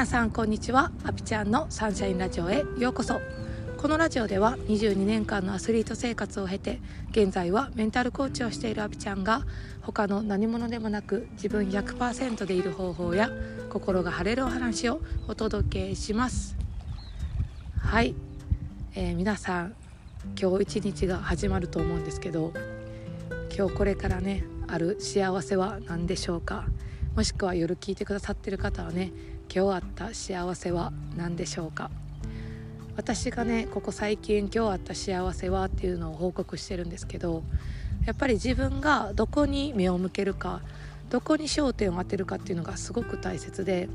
[0.00, 0.90] 皆さんこんにちは。
[1.04, 3.20] アピちゃんのサンシャインラジオへようこそ。
[3.76, 6.80] このラジオでは22年間のアスリート生活を経て
[7.10, 9.42] 現在はメンタルコーチをしているアピちゃんが
[9.82, 13.28] 他の何者でもなく自分100%でいる方法や
[13.68, 16.56] 心が晴れるお話をお届けします。
[17.78, 18.14] はい、
[18.94, 19.74] えー、皆さん
[20.40, 22.54] 今日一日が始まると思うんですけど
[23.54, 26.64] 今日これからねある幸せは何でしょうか？
[27.14, 29.12] もしくは夜聞いてくださってる方はね
[29.52, 31.90] 今日あった幸せは何でしょうか？
[32.96, 37.42] 私がねここ最近今日あった幸せはっていうのを報告してるんですけど
[38.06, 40.60] やっぱり自分がどこに目を向けるか
[41.08, 43.88] どこに焦点を当てるかっていうのがすごく大切で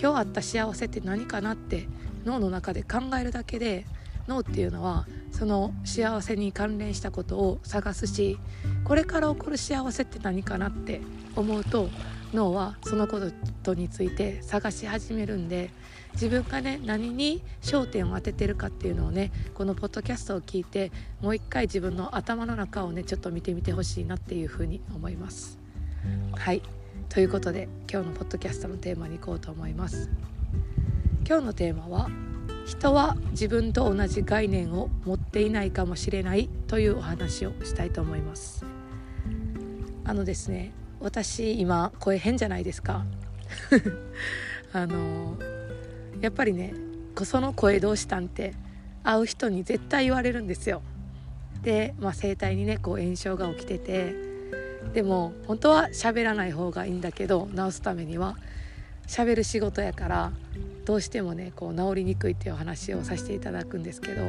[0.00, 1.88] 今日あった幸せって何かなって
[2.24, 3.86] 脳の中で考えるだけで
[4.28, 8.38] 脳っていうのはその幸せに関連したことを探すし
[8.84, 11.00] これから起こる幸せって何かなって
[11.34, 11.88] 思うと
[12.34, 13.20] 脳はそのこ
[13.62, 15.70] とについて探し始めるんで
[16.14, 25.58] 自分がね何に焦点を当ててるかっていうのをねこのポッドキャストを聞いてもう一回自分の頭の中をねちょっと見てみてほしいなっていうふうに思います。
[26.36, 26.62] はい
[27.08, 30.10] ということで今日のポッドキャストのテーマに行こうと思います。
[31.26, 32.10] 今日のテーマは
[32.66, 38.64] 人は自分と同じ概念を持っていないかもしれないというお話をしたいと思います
[40.04, 43.04] あのですね私今声変じゃないですか
[44.72, 45.36] あの
[46.20, 46.74] やっぱりね
[47.24, 48.54] その声どうしたんって
[49.02, 50.82] 会う人に絶対言われるんですよ
[51.62, 54.14] で、まあ、声帯にねこう炎症が起きてて
[54.92, 58.36] でも本当は喋らない方がいいんだけど治すためには
[59.06, 60.32] 喋る仕事やから
[60.84, 64.22] どうしてもねこう治りにくいっていう話をさせていただくんですけど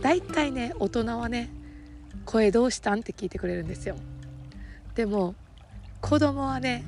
[0.00, 1.50] 大体ね大人はね
[2.24, 3.96] 「声どうしたん?」って聞いてくれるんですよ。
[4.94, 5.34] でも
[6.00, 6.84] 子供はね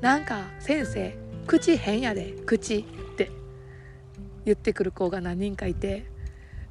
[0.00, 2.84] なんか先生口変やで口っ
[3.16, 3.30] て
[4.44, 6.06] 言ってくる子が何人かいて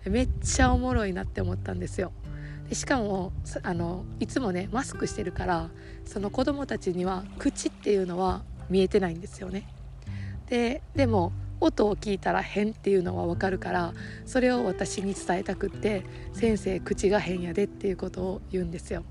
[0.06, 2.12] めっちゃおもろいなって思ったんですよ。
[2.70, 3.32] でしかも
[3.64, 5.70] あのいつもねマスクしてるから
[6.06, 9.68] その子供たちには口っていうのは見えてないんですよね。
[10.48, 13.94] ででも音を聞いたら変っていうのは分かるから
[14.26, 16.04] それを私に伝えたくって
[16.34, 19.04] 「先生口が変やで」っていうことを言うんですよ。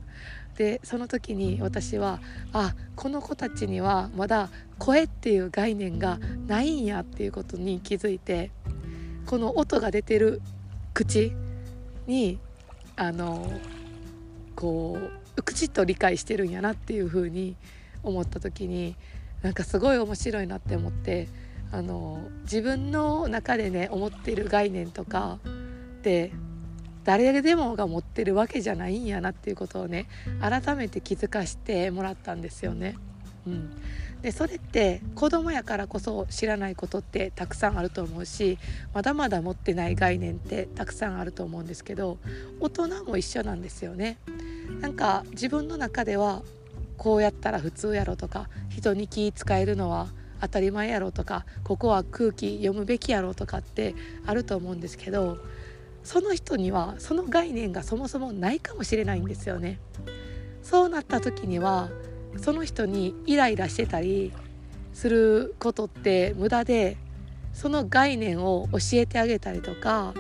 [0.56, 2.20] でその時に私は
[2.52, 8.50] あこの子たちにはまだ声っていう概念がないんやっていうことに気づいて
[9.26, 10.40] この音が出てる
[10.92, 11.32] 口
[12.06, 12.38] に
[12.96, 13.52] あの
[14.54, 14.98] こ
[15.36, 17.56] う口と理解してるんやなっていうふうに
[18.02, 18.94] 思った時に
[19.42, 21.28] なんかすごい面白いなって思って
[21.72, 25.38] あの自分の中でね思ってる概念とか
[25.98, 26.32] って
[27.04, 30.06] 誰でもが持ってるわけじゃないんやなっていうことをね
[30.40, 32.96] 改めて気づかしてもらったんですよね。
[33.46, 33.70] うん、
[34.22, 38.58] でそれって子供やからこそ知らないことってたくさんあると思うし
[38.94, 42.16] まだまだ持ってない概念ってたくさんあると思うんですけど
[42.58, 44.16] 大人も一緒なんですよね。
[44.80, 46.42] なんか自分の中では
[46.96, 50.08] こうやったら普通やろとか人に気使えるのは
[50.40, 53.94] 当たり前やろとかここは空気読むべきやろとかって
[54.26, 55.38] あると思うんですけど
[56.04, 59.80] その人にはその概念がそもそもないかもしれないんですよね。
[60.62, 61.90] そうなった時には
[62.36, 64.32] その人にイライラしてたり
[64.92, 66.96] することって無駄で
[67.52, 70.14] その概念を教えてあげたりとか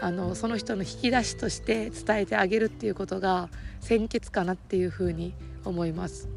[0.00, 3.48] あのその人の引き出しとして伝えてあげるっていうことが
[3.80, 6.28] 先決かなっていうふうに思います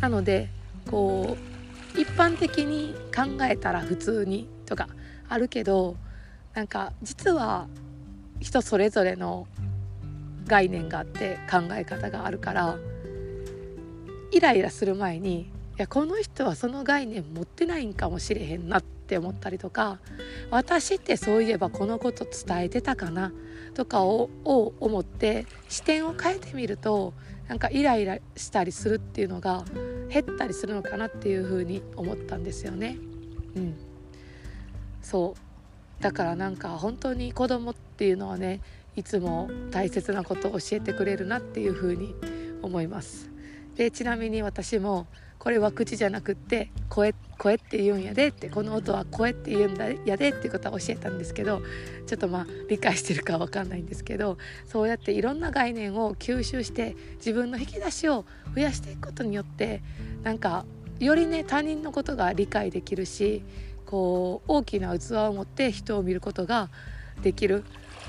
[0.00, 0.48] なので
[0.90, 1.36] こ
[1.96, 4.88] う一般的に考えたら普通にとか
[5.28, 5.96] あるけど
[6.56, 7.68] なんか実は
[8.40, 9.46] 人それぞれの
[10.46, 12.78] 概念があって考え方があるから
[14.32, 15.46] イライラする前にい
[15.76, 19.98] やこの人はその概念持ってないんかもしれへんなって思ったりとか
[20.50, 23.32] 私ってそういえばこのこと伝えてたかな
[23.74, 27.12] とかを思って視点を変えてみると
[27.48, 29.66] なんかイライラしたりするっていうのが
[30.08, 32.96] 減ったりするのかなっていうふうに思ったんですよね。
[33.56, 33.74] うん、
[35.02, 35.45] そう
[36.00, 38.60] だからなんか本当に子供っていうのはね
[38.96, 42.14] いつも大切なことを教えてくれるなっていうふうに
[42.62, 43.30] 思います。
[43.76, 45.06] でちなみに私も
[45.38, 51.60] これは口じゃなくって声声って言うんやでってこの音は声って言うんだやでっていうことは教えたんですけど
[52.06, 59.82] ちょっとまあ理解してるかわかんないんですけどそうやっていろんな概念を吸収して自分の引き出しを増やしていくことによって
[60.22, 60.64] なんか
[60.98, 63.42] よりね他人のことが理解できるし
[63.86, 66.68] こう大きな器を持って人を見ることが
[67.22, 67.64] できる。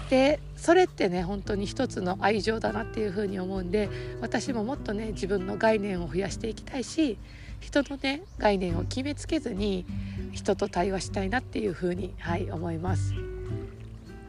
[0.09, 3.89] でそれってね本当に一つの愛情だなっていうふうに思うんで
[4.21, 7.17] 私ももっとね自分の概念を増やしていきたいし
[7.59, 9.85] 人のね概念を決めつけずに
[10.31, 13.13] 人と対話したいなっていうふうに、はい、思います。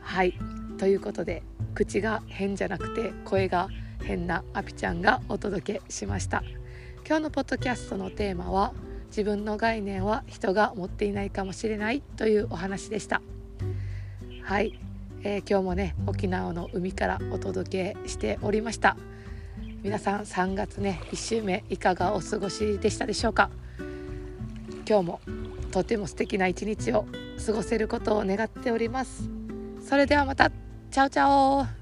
[0.03, 0.35] はい。
[0.79, 1.43] ということで
[1.75, 3.69] 口が変じゃなくて声が
[4.03, 6.43] 変なアピちゃんがお届けしました。
[7.06, 8.73] 今日のポッドキャストのテーマは
[9.08, 13.20] 自分の概念は人が持っていないかもしれないというお話でした。
[14.43, 14.78] はい、
[15.22, 18.96] えー、今日もね沖縄の海からお届けしておりました。
[19.82, 23.50] 皆さん3月ね1週目いかがお過ごしでしたでしょうか？
[24.88, 25.20] 今日も
[25.70, 27.06] とても素敵な一日を
[27.44, 29.28] 過ごせることを願っております。
[29.87, 30.50] それではまた。
[30.90, 31.78] チャオチャオ。